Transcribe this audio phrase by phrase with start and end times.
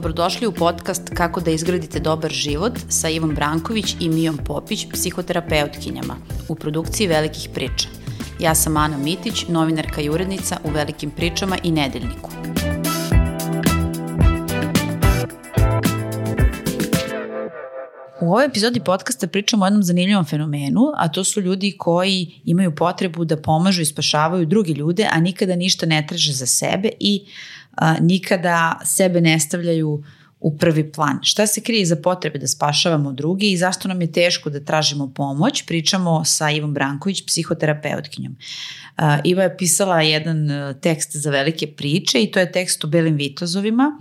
[0.00, 6.16] Dobrodošli u podcast Kako da izgradite dobar život sa Ivom Branković i Mijom Popić, psihoterapeutkinjama,
[6.48, 7.88] u produkciji Velikih priča.
[8.38, 12.39] Ja sam Ana Mitić, novinarka i urednica u Velikim pričama i Nedeljniku.
[18.20, 22.74] U ovoj epizodi podcasta pričamo o jednom zanimljivom fenomenu, a to su ljudi koji imaju
[22.74, 27.24] potrebu da pomažu i spašavaju drugi ljude, a nikada ništa ne traže za sebe i
[27.76, 30.02] a, nikada sebe ne stavljaju
[30.40, 31.18] u prvi plan.
[31.22, 35.12] Šta se krije za potrebe da spašavamo druge i zašto nam je teško da tražimo
[35.14, 35.64] pomoć?
[35.66, 38.36] Pričamo sa Ivom Branković, psihoterapeutkinjom.
[38.98, 40.48] Uh, Iva je pisala jedan
[40.80, 43.98] tekst za velike priče i to je tekst o belim vitezovima.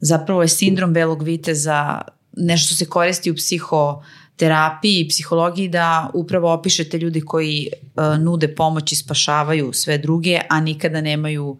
[0.00, 2.00] Zapravo je sindrom belog viteza
[2.36, 8.54] nešto što se koristi u psihoterapiji i psihologiji da upravo opišete ljudi koji uh, nude
[8.54, 11.58] pomoć i spašavaju sve druge, a nikada nemaju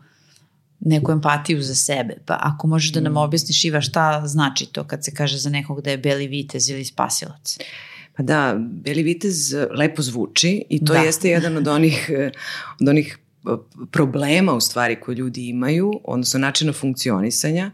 [0.80, 2.16] neku empatiju za sebe.
[2.26, 3.16] Pa ako možeš da nam mm.
[3.16, 6.84] objasniš Iva šta znači to kad se kaže za nekog da je beli vitez ili
[6.84, 7.58] spasilac?
[8.16, 10.98] Pa da, beli vitez lepo zvuči i to da.
[10.98, 12.10] jeste jedan od onih,
[12.80, 13.18] od onih
[13.90, 17.70] problema u stvari koje ljudi imaju, odnosno načina funkcionisanja.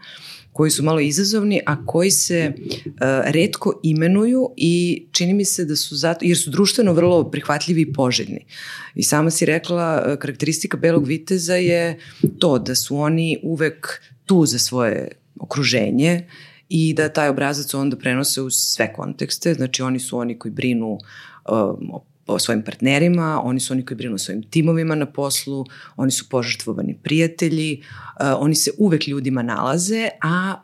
[0.53, 2.93] Koji su malo izazovni, a koji se uh,
[3.25, 7.93] redko imenuju i čini mi se da su zato, jer su društveno vrlo prihvatljivi i
[7.93, 8.47] poželjni.
[8.95, 11.99] I sama si rekla, uh, karakteristika belog viteza je
[12.39, 15.09] to da su oni uvek tu za svoje
[15.41, 16.29] okruženje
[16.69, 20.89] i da taj obrazac onda prenose u sve kontekste, znači oni su oni koji brinu
[20.89, 22.05] um, o
[22.35, 25.65] o svojim partnerima, oni su oni koji brinu o svojim timovima na poslu,
[25.97, 30.55] oni su požrtvovani prijatelji, uh, oni se uvek ljudima nalaze, a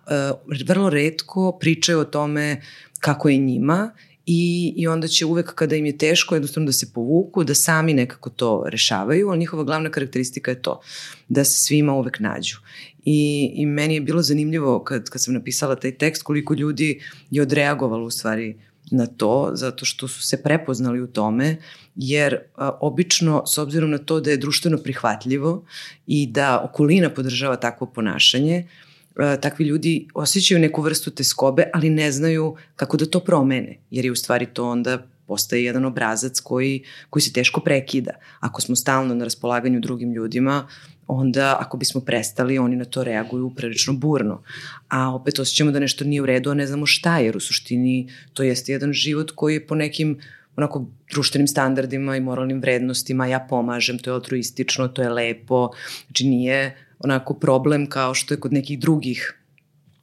[0.50, 2.61] uh, vrlo redko pričaju o tome
[3.00, 3.91] kako je njima
[4.27, 7.95] i, i onda će uvek kada im je teško jednostavno da se povuku, da sami
[7.95, 10.80] nekako to rešavaju, ali njihova glavna karakteristika je to,
[11.28, 12.56] da se svima uvek nađu.
[13.05, 17.42] I, i meni je bilo zanimljivo kad, kad sam napisala taj tekst koliko ljudi je
[17.42, 18.57] odreagovalo u stvari
[18.91, 21.57] na to, zato što su se prepoznali u tome,
[21.97, 25.64] jer a, obično, s obzirom na to da je društveno prihvatljivo
[26.07, 28.69] i da okolina podržava takvo ponašanje,
[29.17, 34.05] a, takvi ljudi osjećaju neku vrstu teskobe, ali ne znaju kako da to promene, jer
[34.05, 38.11] je u stvari to onda postaje jedan obrazac koji, koji se teško prekida.
[38.41, 40.67] Ako smo stalno na raspolaganju drugim ljudima,
[41.07, 44.42] onda ako bismo prestali, oni na to reaguju prilično burno.
[44.89, 48.09] A opet osjećamo da nešto nije u redu, a ne znamo šta, jer u suštini
[48.33, 50.19] to jeste jedan život koji je po nekim
[50.57, 55.70] onako društvenim standardima i moralnim vrednostima, ja pomažem, to je altruistično, to je lepo,
[56.07, 59.35] znači nije onako problem kao što je kod nekih drugih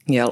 [0.06, 0.30] jel,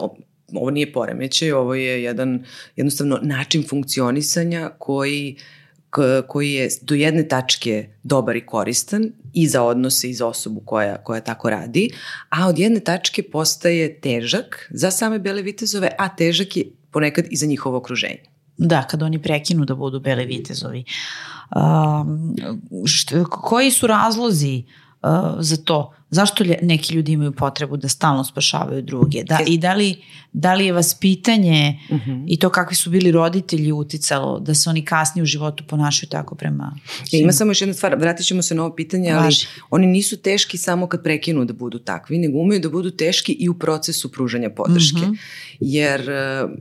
[0.53, 2.45] ovo nije poremećaj, ovo je jedan
[2.75, 5.37] jednostavno način funkcionisanja koji
[6.27, 10.97] koji je do jedne tačke dobar i koristan i za odnose i za osobu koja,
[11.03, 11.89] koja tako radi,
[12.29, 17.35] a od jedne tačke postaje težak za same bele vitezove, a težak je ponekad i
[17.35, 18.23] za njihovo okruženje.
[18.57, 20.83] Da, kad oni prekinu da budu bele vitezovi.
[21.55, 22.35] Um,
[22.85, 24.63] što, koji su razlozi
[25.03, 25.09] uh,
[25.39, 25.93] za to?
[26.11, 29.23] Zašto neki ljudi imaju potrebu da stalno spašavaju druge?
[29.23, 29.95] Da, I da li,
[30.33, 32.11] da li je vas pitanje uh mhm.
[32.11, 32.25] -huh.
[32.27, 36.35] i to kakvi su bili roditelji uticalo da se oni kasnije u životu ponašaju tako
[36.35, 36.75] prema...
[37.11, 39.45] Ja, ima samo još jedna stvar, vratit ćemo se na ovo pitanje, ali Važi.
[39.69, 43.49] oni nisu teški samo kad prekinu da budu takvi, nego umeju da budu teški i
[43.49, 45.01] u procesu pružanja podrške.
[45.01, 45.11] Uh mhm.
[45.11, 45.17] -huh.
[45.59, 46.51] Jer uh,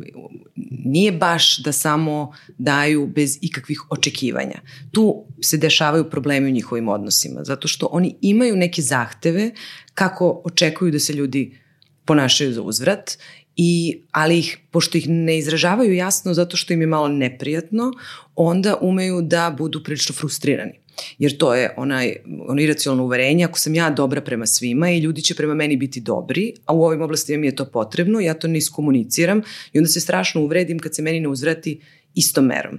[0.84, 4.60] nije baš da samo daju bez ikakvih očekivanja.
[4.92, 9.52] Tu se dešavaju problemi u njihovim odnosima, zato što oni imaju neke zahteve ciljeve,
[9.94, 11.58] kako očekuju da se ljudi
[12.04, 13.18] ponašaju za uzvrat
[13.56, 17.92] I, ali ih, pošto ih ne izražavaju jasno zato što im je malo neprijatno,
[18.34, 20.80] onda umeju da budu prilično frustrirani.
[21.18, 22.14] Jer to je onaj,
[22.48, 26.00] ono iracionalno uverenje, ako sam ja dobra prema svima i ljudi će prema meni biti
[26.00, 29.42] dobri, a u ovim oblastima mi je to potrebno, ja to ne iskomuniciram
[29.72, 31.80] i onda se strašno uvredim kad se meni ne uzvrati
[32.14, 32.78] istom merom.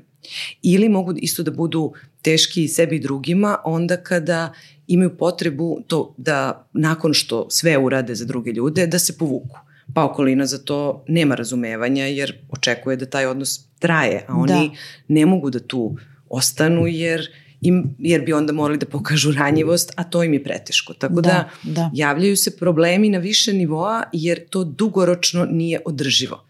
[0.62, 4.53] Ili mogu isto da budu teški sebi i drugima onda kada
[4.88, 9.59] imaju potrebu to da nakon što sve urade za druge ljude, da se povuku.
[9.94, 14.76] Pa okolina za to nema razumevanja jer očekuje da taj odnos traje, a oni da.
[15.08, 15.97] ne mogu da tu
[16.29, 17.28] ostanu jer
[17.62, 20.94] im, jer bi onda morali da pokažu ranjivost, a to im je preteško.
[20.94, 26.46] Tako da, da, da javljaju se problemi na više nivoa jer to dugoročno nije održivo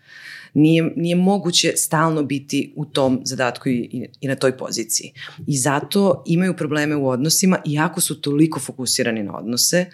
[0.53, 5.11] nije, nije moguće stalno biti u tom zadatku i, i na toj poziciji.
[5.47, 9.85] I zato imaju probleme u odnosima, iako su toliko fokusirani na odnose,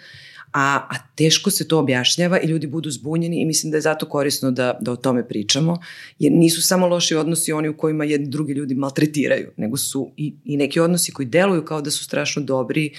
[0.52, 4.06] a, a teško se to objašnjava i ljudi budu zbunjeni i mislim da je zato
[4.06, 5.78] korisno da, da o tome pričamo,
[6.18, 10.34] jer nisu samo loši odnosi oni u kojima jedni drugi ljudi maltretiraju, nego su i,
[10.44, 12.92] i neki odnosi koji deluju kao da su strašno dobri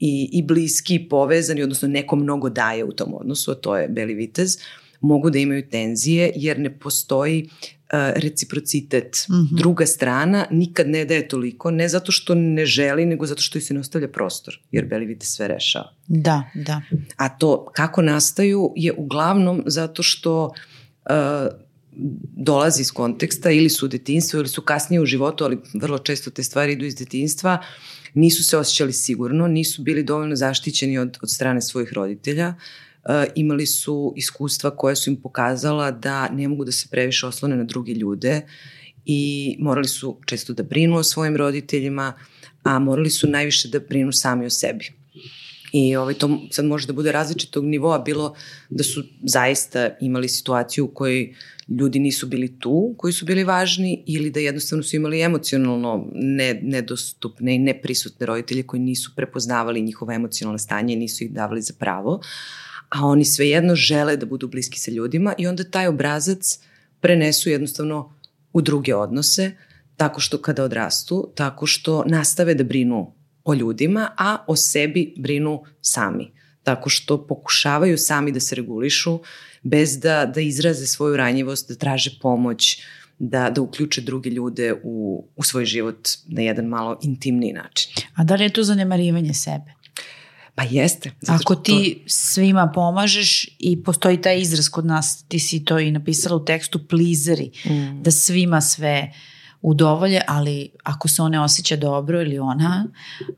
[0.00, 3.88] i, i bliski, i povezani, odnosno neko mnogo daje u tom odnosu, a to je
[3.88, 4.58] beli vitez,
[5.04, 7.48] mogu da imaju tenzije jer ne postoji
[8.16, 9.26] reciprocitet.
[9.28, 9.56] Mm -hmm.
[9.56, 13.62] Druga strana nikad ne daje toliko, ne zato što ne želi, nego zato što joj
[13.62, 15.92] se ne ostavlja prostor, jer Beli vide sve rešava.
[16.06, 16.82] Da, da.
[17.16, 21.12] A to kako nastaju je uglavnom zato što uh,
[22.36, 26.30] dolazi iz konteksta ili su u detinstvu ili su kasnije u životu, ali vrlo često
[26.30, 27.62] te stvari idu iz detinstva,
[28.14, 32.54] nisu se osjećali sigurno, nisu bili dovoljno zaštićeni od, od strane svojih roditelja, uh,
[33.34, 37.64] imali su iskustva koje su im pokazala da ne mogu da se previše oslone na
[37.64, 38.40] druge ljude
[39.04, 42.12] i morali su često da brinu o svojim roditeljima,
[42.62, 44.92] a morali su najviše da brinu sami o sebi.
[45.72, 48.34] I ovaj, to sad može da bude različitog nivoa, bilo
[48.70, 51.34] da su zaista imali situaciju u kojoj
[51.68, 56.60] ljudi nisu bili tu, koji su bili važni, ili da jednostavno su imali emocionalno ne,
[56.62, 61.74] nedostupne i neprisutne roditelje koji nisu prepoznavali njihovo emocionalno stanje i nisu ih davali za
[61.78, 62.20] pravo.
[62.88, 66.58] A oni svejedno žele da budu bliski sa ljudima i onda taj obrazac
[67.00, 68.14] prenesu jednostavno
[68.52, 69.52] u druge odnose,
[69.96, 73.12] tako što kada odrastu, tako što nastave da brinu
[73.44, 76.32] o ljudima, a o sebi brinu sami.
[76.62, 79.20] Tako što pokušavaju sami da se regulišu
[79.62, 82.82] bez da, da izraze svoju ranjivost, da traže pomoć,
[83.18, 87.92] da, da uključe druge ljude u, u svoj život na jedan malo intimniji način.
[88.14, 89.83] A da li je to zanemarivanje sebe?
[90.54, 91.10] Pa jeste.
[91.28, 92.04] Ako ti to...
[92.06, 96.88] svima pomažeš i postoji taj izraz kod nas, ti si to i napisala u tekstu,
[96.88, 98.02] plizeri, mm.
[98.02, 99.12] da svima sve
[99.62, 102.86] udovolje, ali ako se one osjeća dobro ili ona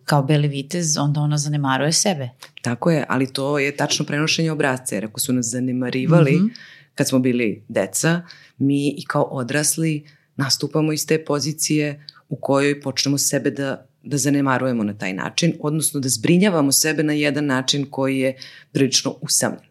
[0.04, 2.30] kao beli vitez, onda ona zanemaruje sebe.
[2.62, 6.56] Tako je, ali to je tačno prenošenje obrazca, jer ako su nas zanemarivali mm -hmm.
[6.94, 8.22] kad smo bili deca,
[8.58, 14.84] mi i kao odrasli nastupamo iz te pozicije u kojoj počnemo sebe da da zanemarujemo
[14.84, 18.36] na taj način, odnosno da zbrinjavamo sebe na jedan način koji je
[18.72, 19.70] prilično usamljen.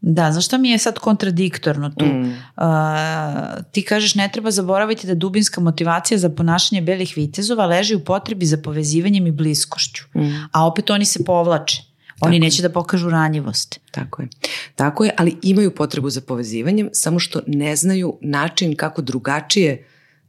[0.00, 2.04] Da, zašto mi je sad kontradiktorno tu?
[2.06, 2.22] Mm.
[2.22, 2.34] Uh,
[3.72, 8.46] ti kažeš ne treba zaboraviti da dubinska motivacija za ponašanje belih vitezova leži u potrebi
[8.46, 10.04] za povezivanjem i bliskošću.
[10.16, 10.20] Mm.
[10.52, 11.82] A opet oni se povlače.
[12.20, 12.68] Oni Tako neće je.
[12.68, 13.80] da pokažu ranjivost.
[13.90, 14.28] Tako je.
[14.74, 19.86] Tako je, ali imaju potrebu za povezivanjem, samo što ne znaju način kako drugačije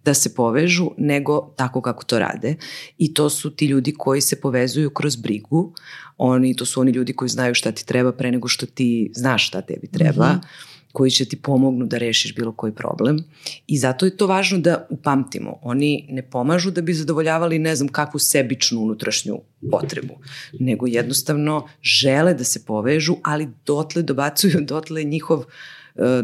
[0.07, 2.55] da se povežu nego tako kako to rade.
[2.97, 5.73] I to su ti ljudi koji se povezuju kroz brigu.
[6.17, 9.47] Oni, to su oni ljudi koji znaju šta ti treba pre nego što ti znaš
[9.47, 10.33] šta tebi treba.
[10.33, 13.19] Mm -hmm koji će ti pomognu da rešiš bilo koji problem.
[13.67, 15.59] I zato je to važno da upamtimo.
[15.61, 19.37] Oni ne pomažu da bi zadovoljavali ne znam kakvu sebičnu unutrašnju
[19.71, 20.17] potrebu,
[20.59, 25.45] nego jednostavno žele da se povežu, ali dotle dobacuju, dotle njihov uh,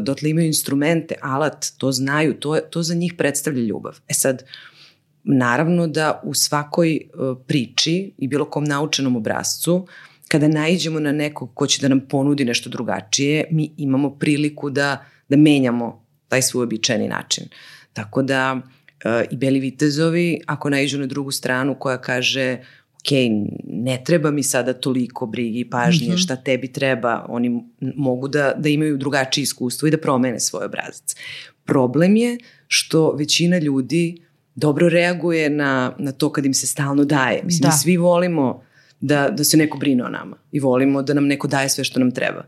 [0.00, 4.00] dotle imaju instrumente, alat, to znaju, to, to za njih predstavlja ljubav.
[4.08, 4.44] E sad,
[5.24, 7.00] naravno da u svakoj e,
[7.46, 9.86] priči i bilo kom naučenom obrazcu,
[10.28, 15.04] kada naiđemo na nekog ko će da nam ponudi nešto drugačije, mi imamo priliku da,
[15.28, 17.44] da menjamo taj svoj običajni način.
[17.92, 18.60] Tako da
[19.04, 22.58] e, i beli vitezovi, ako naiđu na drugu stranu koja kaže
[23.04, 23.10] ok,
[23.64, 26.22] ne treba mi sada toliko brigi i pažnje, mm -hmm.
[26.22, 31.16] šta tebi treba, oni mogu da, da imaju drugačije iskustvo i da promene svoj obrazac.
[31.64, 34.22] Problem je što većina ljudi
[34.54, 37.42] dobro reaguje na, na to kad im se stalno daje.
[37.44, 37.68] Mislim, da.
[37.68, 38.62] mi svi volimo
[39.00, 42.00] da, da se neko brine o nama i volimo da nam neko daje sve što
[42.00, 42.44] nam treba.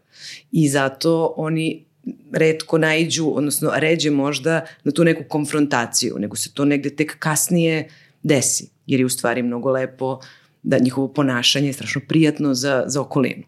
[0.52, 1.84] I zato oni
[2.32, 7.88] redko naiđu, odnosno ređe možda na tu neku konfrontaciju, nego se to negde tek kasnije
[8.22, 10.20] desi, jer je u stvari mnogo lepo
[10.66, 13.42] da njihovo ponašanje je strašno prijatno za, za okolinu.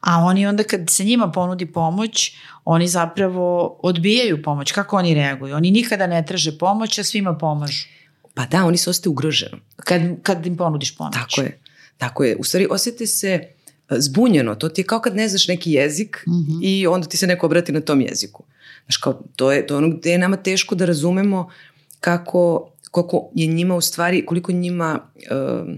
[0.00, 2.32] A oni onda kad se njima ponudi pomoć,
[2.64, 4.72] oni zapravo odbijaju pomoć.
[4.72, 5.54] Kako oni reaguju?
[5.56, 7.86] Oni nikada ne traže pomoć, a svima pomažu.
[8.34, 9.58] Pa da, oni se osete ugroženo.
[9.76, 11.14] Kad, kad im ponudiš pomoć.
[11.14, 11.60] Tako je.
[11.98, 12.36] Tako je.
[12.36, 13.48] U stvari, osjete se e,
[13.90, 14.54] zbunjeno.
[14.54, 16.58] To ti je kao kad ne znaš neki jezik mm -hmm.
[16.62, 18.44] i onda ti se neko obrati na tom jeziku.
[18.86, 21.50] Znaš, kao, to je, to je ono gde je nama teško da razumemo
[22.00, 25.00] kako, koliko je njima u stvari, koliko njima...
[25.30, 25.74] Uh,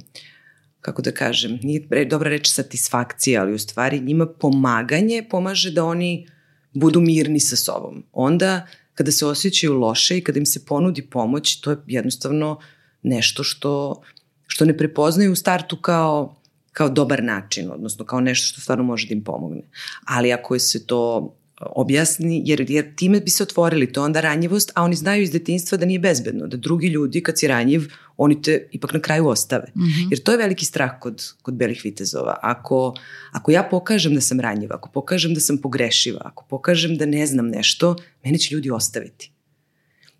[0.80, 6.26] kako da kažem, nije dobra reč satisfakcija, ali u stvari njima pomaganje pomaže da oni
[6.72, 8.04] budu mirni sa sobom.
[8.12, 12.60] Onda kada se osjećaju loše i kada im se ponudi pomoć, to je jednostavno
[13.02, 14.02] nešto što,
[14.46, 16.36] što ne prepoznaju u startu kao,
[16.72, 19.62] kao dobar način, odnosno kao nešto što stvarno može da im pomogne.
[20.04, 24.82] Ali ako se to objasni, jer, jer time bi se otvorili, to onda ranjivost, a
[24.82, 28.68] oni znaju iz detinstva da nije bezbedno, da drugi ljudi kad si ranjiv, oni te
[28.72, 29.72] ipak na kraju ostave.
[29.76, 30.06] Mm -hmm.
[30.10, 32.38] Jer to je veliki strah kod, kod belih vitezova.
[32.42, 32.94] Ako,
[33.32, 37.26] ako ja pokažem da sam ranjiva, ako pokažem da sam pogrešiva, ako pokažem da ne
[37.26, 39.32] znam nešto, mene će ljudi ostaviti.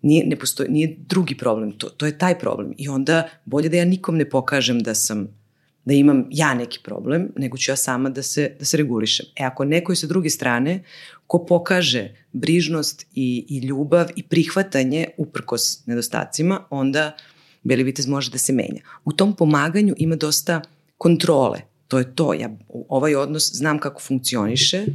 [0.01, 2.73] Nije, ne postoji, nije drugi problem, to, to je taj problem.
[2.77, 5.40] I onda bolje da ja nikom ne pokažem da sam
[5.85, 9.25] da imam ja neki problem, nego ću ja sama da se, da se regulišem.
[9.35, 10.83] E ako neko je sa druge strane
[11.27, 17.17] ko pokaže brižnost i, i ljubav i prihvatanje uprkos nedostacima, onda
[17.63, 18.81] beli vitez može da se menja.
[19.05, 20.61] U tom pomaganju ima dosta
[20.97, 21.61] kontrole.
[21.87, 22.33] To je to.
[22.33, 22.49] Ja
[22.89, 24.85] ovaj odnos znam kako funkcioniše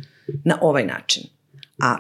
[0.44, 1.22] na ovaj način.
[1.82, 1.96] A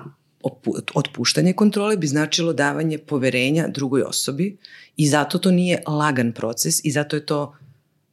[0.94, 4.56] otpuštanje kontrole bi značilo davanje poverenja drugoj osobi
[4.96, 7.54] i zato to nije lagan proces i zato je to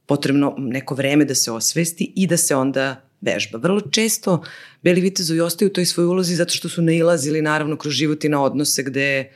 [0.06, 3.58] potrebno neko vreme da se osvesti i da se onda vežba.
[3.58, 4.44] Vrlo često
[4.84, 8.30] beli vitezovi ostaju u toj svojoj ulozi zato što su nailazili naravno kroz život i
[8.30, 9.32] na odnose gde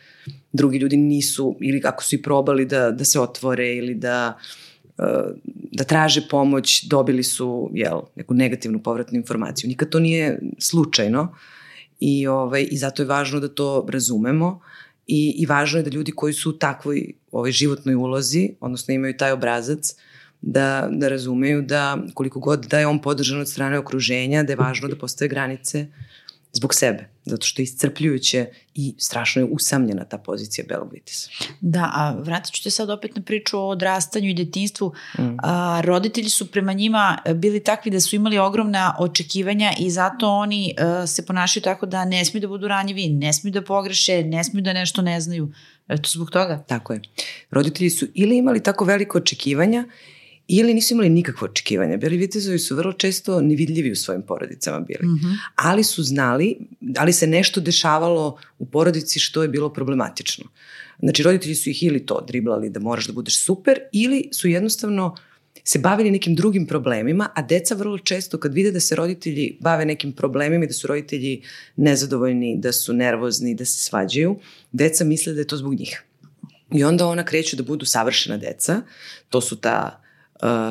[0.54, 4.38] drugi ljudi nisu ili kako su i probali da, da se otvore ili da
[4.98, 5.06] uh,
[5.72, 9.68] da traže pomoć, dobili su jel, neku negativnu povratnu informaciju.
[9.68, 11.36] Nikad to nije slučajno
[12.00, 14.60] i, ovaj, i zato je važno da to razumemo
[15.08, 19.18] i, i važno je da ljudi koji su u takvoj ovoj životnoj ulozi, odnosno imaju
[19.18, 19.96] taj obrazac,
[20.42, 24.58] da, da razumeju da koliko god da je on podržan od strane okruženja, da je
[24.58, 25.88] važno da postoje granice
[26.58, 31.30] zbog sebe, zato što je iscrpljujuće i strašno je usamljena ta pozicija belog vitisa.
[31.62, 34.94] Da, a vratit ću te sad opet na priču o odrastanju i detinstvu.
[35.20, 35.22] Mm.
[35.44, 40.76] A, roditelji su prema njima bili takvi da su imali ogromna očekivanja i zato oni
[40.78, 44.44] a, se ponašaju tako da ne smiju da budu ranjivi, ne smiju da pogreše, ne
[44.44, 45.52] smiju da nešto ne znaju.
[45.88, 46.64] Eto, zbog toga.
[46.68, 47.02] Tako je.
[47.52, 49.86] Roditelji su ili imali tako veliko očekivanja
[50.48, 51.98] ili nisu imali nikakve očekivanja.
[51.98, 55.08] Beli vitezovi su vrlo često nevidljivi u svojim porodicama bili.
[55.08, 55.38] Mm -hmm.
[55.56, 56.58] Ali su znali,
[56.98, 60.46] ali se nešto dešavalo u porodici što je bilo problematično.
[61.00, 65.16] Znači, roditelji su ih ili to driblali da moraš da budeš super, ili su jednostavno
[65.64, 69.86] se bavili nekim drugim problemima, a deca vrlo često kad vide da se roditelji bave
[69.86, 71.42] nekim problemima i da su roditelji
[71.76, 74.40] nezadovoljni, da su nervozni, da se svađaju,
[74.72, 76.04] deca misle da je to zbog njih.
[76.72, 78.82] I onda ona kreću da budu savršena deca,
[79.30, 80.07] to su ta uh,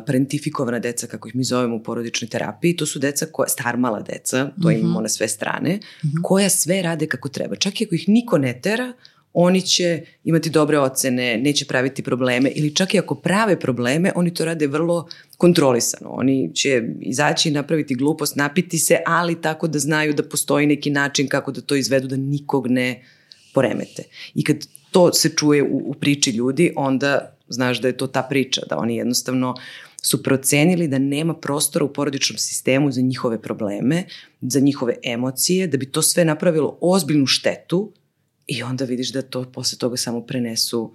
[0.06, 4.44] parentifikovana deca, kako ih mi zovemo u porodičnoj terapiji, to su deca koja, starmala deca,
[4.62, 4.80] to mm -hmm.
[4.80, 6.22] imamo na sve strane, mm -hmm.
[6.22, 7.56] koja sve rade kako treba.
[7.56, 8.92] Čak i ako ih niko ne tera,
[9.38, 14.34] oni će imati dobre ocene, neće praviti probleme ili čak i ako prave probleme, oni
[14.34, 16.10] to rade vrlo kontrolisano.
[16.10, 20.90] Oni će izaći i napraviti glupost, napiti se, ali tako da znaju da postoji neki
[20.90, 23.04] način kako da to izvedu, da nikog ne
[23.54, 24.02] poremete.
[24.34, 24.56] I kad
[24.90, 28.78] to se čuje u, u priči ljudi, onda znaš da je to ta priča, da
[28.78, 29.54] oni jednostavno
[30.02, 34.04] su procenili da nema prostora u porodičnom sistemu za njihove probleme,
[34.40, 37.92] za njihove emocije, da bi to sve napravilo ozbiljnu štetu
[38.46, 40.94] i onda vidiš da to posle toga samo prenesu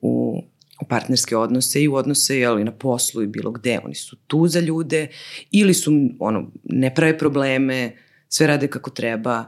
[0.00, 0.42] u,
[0.82, 3.78] u partnerske odnose i u odnose jel, na poslu i bilo gde.
[3.84, 5.08] Oni su tu za ljude
[5.50, 7.96] ili su, ono, ne prave probleme,
[8.28, 9.44] sve rade kako treba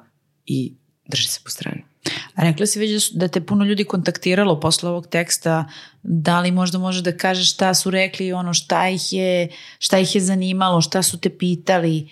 [0.47, 0.75] i
[1.09, 1.92] drže se po strani.
[2.35, 5.69] A rekla si već da, te puno ljudi kontaktiralo posle ovog teksta,
[6.03, 9.49] da li možda može da kažeš šta su rekli, ono šta ih je,
[9.79, 12.09] šta ih je zanimalo, šta su te pitali?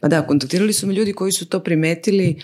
[0.00, 2.36] Pa da, kontaktirali su me ljudi koji su to primetili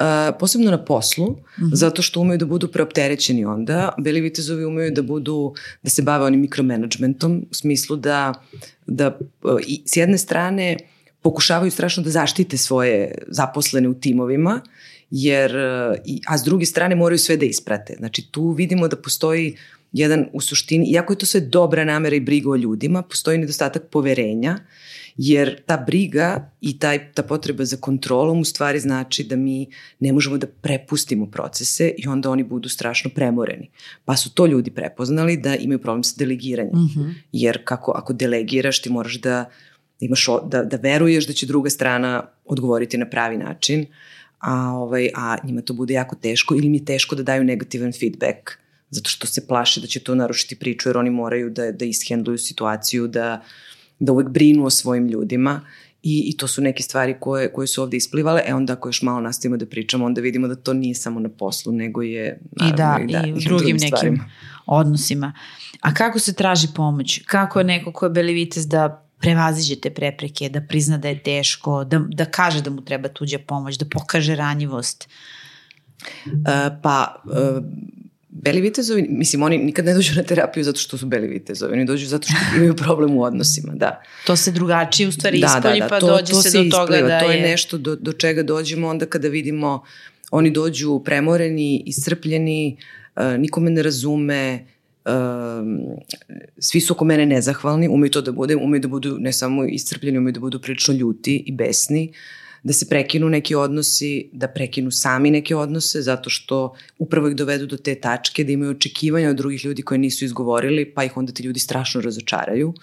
[0.00, 1.70] Uh, posebno na poslu, mm -hmm.
[1.72, 3.94] zato što umeju da budu preopterećeni onda.
[3.98, 8.34] Beli vitezovi umeju da budu, da se bave onim mikromanagementom, u smislu da,
[8.86, 10.76] da uh, i, s jedne strane
[11.22, 14.60] pokušavaju strašno da zaštite svoje zaposlene u timovima
[15.10, 15.56] jer,
[16.26, 17.94] a s druge strane moraju sve da isprate.
[17.98, 19.56] Znači tu vidimo da postoji
[19.92, 23.82] jedan u suštini, iako je to sve dobra namera i briga o ljudima, postoji nedostatak
[23.90, 24.58] poverenja,
[25.16, 29.66] jer ta briga i taj, ta potreba za kontrolom u stvari znači da mi
[30.00, 33.70] ne možemo da prepustimo procese i onda oni budu strašno premoreni.
[34.04, 36.74] Pa su to ljudi prepoznali da imaju problem sa delegiranjem.
[36.74, 37.14] Mm -hmm.
[37.32, 39.30] Jer kako, ako delegiraš ti moraš da,
[40.00, 43.86] da imaš, da, da veruješ da će druga strana odgovoriti na pravi način,
[44.46, 47.92] a, ovaj, a njima to bude jako teško ili mi je teško da daju negativan
[47.92, 48.50] feedback
[48.90, 52.38] zato što se plaše da će to narušiti priču jer oni moraju da, da ishendluju
[52.38, 53.42] situaciju, da,
[53.98, 55.60] da uvek brinu o svojim ljudima
[56.02, 58.42] i, i to su neke stvari koje, koje su ovde isplivale.
[58.46, 61.28] E onda ako još malo nastavimo da pričamo, onda vidimo da to nije samo na
[61.28, 64.30] poslu, nego je naravno, i, da, i, da, i u drugim nekim stvarima.
[64.66, 65.32] odnosima.
[65.80, 67.22] A kako se traži pomoć?
[67.26, 71.84] Kako je neko ko je belivites da prevaziđe te prepreke, da prizna da je teško,
[71.84, 75.08] da, da kaže da mu treba tuđa pomoć, da pokaže ranjivost?
[76.26, 77.64] Uh, pa, uh,
[78.28, 81.84] beli vitezovi, mislim, oni nikad ne dođu na terapiju zato što su beli vitezovi, oni
[81.84, 84.02] dođu zato što imaju problem u odnosima, da.
[84.26, 86.58] To se drugačije u stvari da, ispolji, da, da, pa to, dođe to se, se
[86.58, 87.30] do toga da to je...
[87.30, 89.82] To je nešto do, do čega dođemo onda kada vidimo
[90.30, 92.76] oni dođu premoreni, iscrpljeni,
[93.16, 94.66] uh, nikome ne razume,
[95.06, 95.80] um,
[96.58, 100.18] svi su oko mene nezahvalni, umeju to da bude, umeju da budu ne samo iscrpljeni,
[100.18, 102.12] umeju da budu prilično ljuti i besni,
[102.62, 107.66] da se prekinu neki odnosi, da prekinu sami neke odnose, zato što upravo ih dovedu
[107.66, 111.32] do te tačke da imaju očekivanja od drugih ljudi koje nisu izgovorili, pa ih onda
[111.32, 112.74] ti ljudi strašno razočaraju.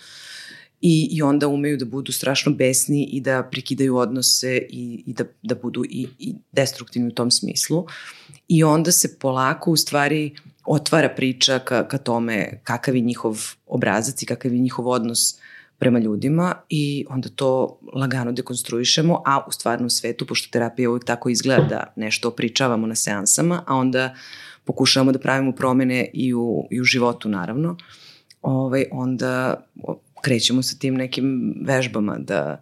[0.86, 5.24] i, i onda umeju da budu strašno besni i da prekidaju odnose i, i da,
[5.44, 7.86] da budu i, i destruktivni u tom smislu.
[8.48, 14.24] I onda se polako u stvari otvara priča ka, ka tome kakav je njihov obrazac
[14.24, 15.20] i kakav je njihov odnos
[15.78, 21.30] prema ljudima i onda to lagano dekonstruišemo, a u stvarnom svetu, pošto terapija uvijek tako
[21.30, 24.16] izgleda da nešto pričavamo na seansama, a onda
[24.64, 27.78] pokušavamo da pravimo promene i u, i u životu naravno,
[28.42, 29.64] ovaj, onda
[30.22, 32.62] krećemo sa tim nekim vežbama da,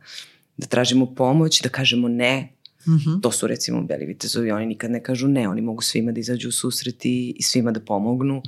[0.57, 2.53] da tražimo pomoć, da kažemo ne,
[2.87, 3.21] Mm -hmm.
[3.21, 6.49] To su recimo beli vitezovi, oni nikad ne kažu ne, oni mogu svima da izađu
[6.49, 8.41] u susreti i svima da pomognu,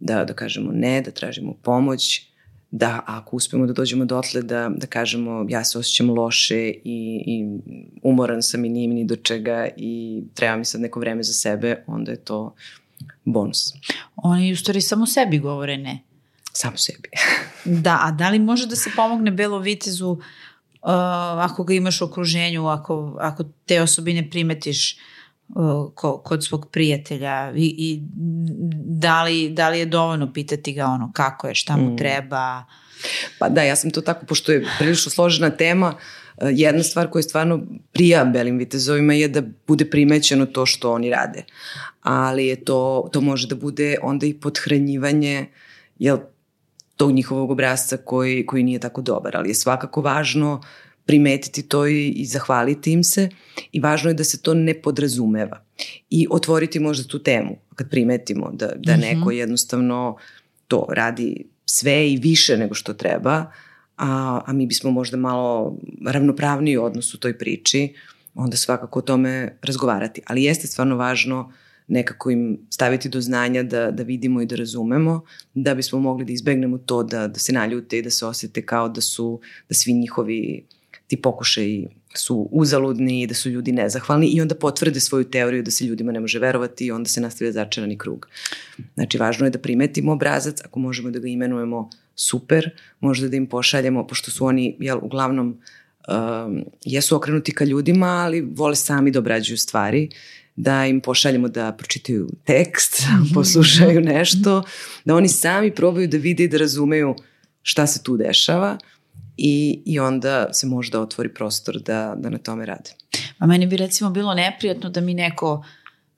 [0.00, 2.30] da, da kažemo ne, da tražimo pomoć,
[2.70, 7.58] da ako uspemo da dođemo dotle da, da kažemo ja se osjećam loše i, i
[8.02, 11.32] umoran sam i nije mi ni do čega i treba mi sad neko vreme za
[11.32, 12.54] sebe, onda je to
[13.24, 13.72] bonus.
[14.16, 16.00] Oni u stvari samo sebi govore ne.
[16.52, 17.08] Samo sebi.
[17.84, 20.18] da, a da li može da se pomogne belo vitezu uh,
[20.82, 24.98] ako ga imaš u okruženju, ako, ako te osobine primetiš
[25.48, 28.00] uh, ko, kod svog prijatelja i, i
[28.84, 31.96] da, li, da li je dovoljno pitati ga ono kako je, šta mu mm.
[31.96, 32.64] treba.
[33.38, 36.00] Pa da, ja sam to tako, pošto je prilično složena tema, uh,
[36.48, 37.60] jedna stvar koja je stvarno
[37.92, 41.44] prija belim vitezovima je da bude primećeno to što oni rade.
[42.02, 45.46] Ali je to, to može da bude onda i podhranjivanje,
[45.98, 46.18] jel
[47.00, 50.60] tog njihovog obrazca koji, koji nije tako dobar, ali je svakako važno
[51.06, 53.28] primetiti to i, i zahvaliti im se
[53.72, 55.62] i važno je da se to ne podrazumeva
[56.10, 59.00] i otvoriti možda tu temu kad primetimo da, da mhm.
[59.00, 60.16] neko jednostavno
[60.68, 63.46] to radi sve i više nego što treba,
[63.96, 65.76] a, a mi bismo možda malo
[66.06, 67.94] ravnopravniji u odnosu toj priči,
[68.34, 70.22] onda svakako o tome razgovarati.
[70.26, 74.56] Ali jeste stvarno važno uh, nekako im staviti do znanja da, da vidimo i da
[74.56, 78.62] razumemo, da bismo mogli da izbegnemo to da, da se naljute i da se osete
[78.66, 80.64] kao da su, da svi njihovi
[81.06, 85.70] ti pokušaji su uzaludni i da su ljudi nezahvalni i onda potvrde svoju teoriju da
[85.70, 88.28] se ljudima ne može verovati i onda se nastavlja začarani krug.
[88.94, 93.46] Znači, važno je da primetimo obrazac, ako možemo da ga imenujemo super, možda da im
[93.46, 95.60] pošaljemo, pošto su oni, jel, uglavnom,
[96.08, 100.08] um, jesu okrenuti ka ljudima, ali vole sami da obrađuju stvari
[100.56, 103.34] da im pošaljemo da pročitaju tekst, mhm.
[103.34, 104.62] poslušaju nešto,
[105.04, 107.14] da oni sami probaju da vide i da razumeju
[107.62, 108.78] šta se tu dešava
[109.36, 112.90] i, i onda se možda otvori prostor da, da na tome rade.
[113.38, 115.64] Pa meni bi recimo bilo neprijatno da mi neko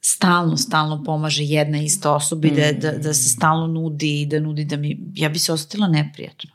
[0.00, 4.40] stalno, stalno pomaže jedna ista osoba i da, da, da se stalno nudi i da
[4.40, 6.50] nudi da mi, ja bi se osetila neprijatno.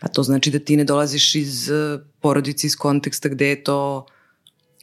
[0.00, 4.06] Pa to znači da ti ne dolaziš iz eh, porodice, iz konteksta gde je to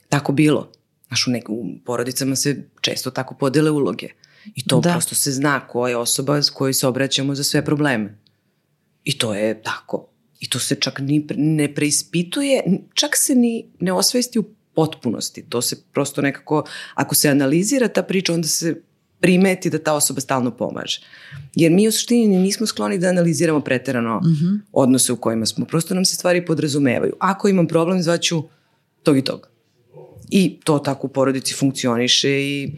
[0.09, 0.71] tako bilo.
[1.13, 4.07] Znaš, u, nek, u porodicama se često tako podele uloge.
[4.55, 4.91] I to da.
[4.91, 8.17] prosto se zna ko je osoba s kojoj se obraćamo za sve probleme.
[9.03, 10.07] I to je tako.
[10.39, 14.43] I to se čak ni, ne preispituje, čak se ni ne osvesti u
[14.75, 15.45] potpunosti.
[15.49, 16.63] To se prosto nekako,
[16.95, 18.81] ako se analizira ta priča, onda se
[19.19, 21.01] primeti da ta osoba stalno pomaže.
[21.55, 24.59] Jer mi u suštini nismo skloni da analiziramo preterano mm -hmm.
[24.71, 25.65] odnose u kojima smo.
[25.65, 27.13] Prosto nam se stvari podrazumevaju.
[27.19, 28.43] Ako imam problem, zvaću
[29.03, 29.52] tog i tog.
[30.35, 32.71] I to tako u porodici funkcioniše i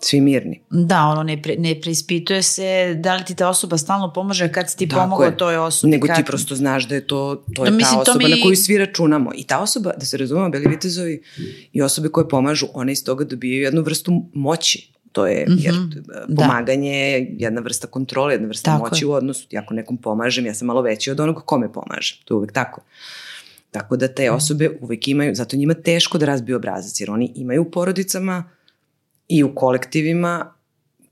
[0.00, 0.60] svi mirni.
[0.70, 4.70] Da, ono ne, pre, ne preispituje se da li ti ta osoba stalno pomaže kad
[4.70, 5.90] si ti pomogao toj osobi.
[5.90, 6.16] Nego kad...
[6.16, 8.30] ti prosto znaš da je to, to je no, mislim, ta osoba mi...
[8.30, 9.30] na koju svi računamo.
[9.36, 11.22] I ta osoba, da se razumemo, beli vitezovi
[11.72, 14.92] i osobe koje pomažu, one iz toga dobijaju jednu vrstu moći.
[15.12, 15.64] To je, mm -hmm.
[15.64, 15.74] jer
[16.28, 16.42] da.
[16.42, 19.08] pomaganje je jedna vrsta kontrole, jedna vrsta tako moći je.
[19.08, 19.46] u odnosu.
[19.56, 22.18] Ako nekom pomažem, ja sam malo veći od onog kome pomažem.
[22.24, 22.80] To je uvek tako.
[23.70, 27.62] Tako da te osobe uvek imaju, zato njima teško da razbiju obrazac, jer oni imaju
[27.62, 28.50] u porodicama
[29.28, 30.54] i u kolektivima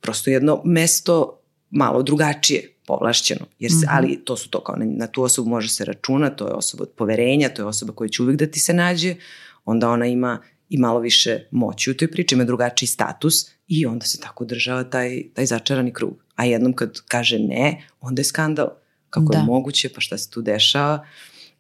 [0.01, 1.41] prosto jedno mesto
[1.71, 3.47] malo drugačije, povlašćeno.
[3.59, 3.97] Jer se, mm -hmm.
[3.97, 6.91] Ali to su to kao, na tu osobu može se računa, to je osoba od
[6.97, 9.15] poverenja, to je osoba koja će uvek da ti se nađe,
[9.65, 13.35] onda ona ima i malo više moći u toj priči, ima drugačiji status
[13.69, 16.25] i onda se tako država taj, taj začarani krug.
[16.35, 18.69] A jednom kad kaže ne, onda je skandal.
[19.11, 19.39] Kako da.
[19.39, 21.07] je moguće, pa šta se tu dešava?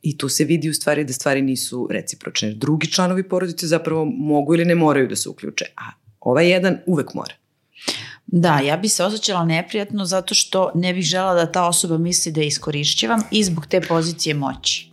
[0.02, 2.52] I tu se vidi u stvari da stvari nisu recipročne.
[2.54, 7.14] Drugi članovi porodice zapravo mogu ili ne moraju da se uključe, a ovaj jedan uvek
[7.14, 7.34] mora.
[8.26, 12.32] Da, ja bi se osjećala neprijatno zato što ne bih žela da ta osoba misli
[12.32, 14.90] da je iskorišćavam i zbog te pozicije moći.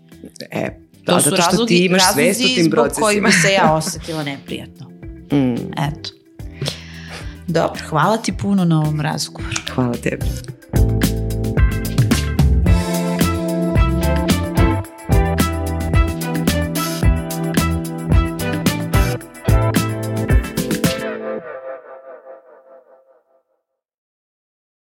[0.51, 0.69] E,
[1.05, 2.89] da, to su zato što razlogi, ti imaš svest u tim procesima.
[2.89, 4.89] zbog koji bi se ja osetila neprijatno.
[5.31, 5.55] Mm.
[5.55, 6.09] Eto.
[7.47, 9.55] Dobro, hvala ti puno na ovom razgovoru.
[9.75, 10.25] Hvala tebi.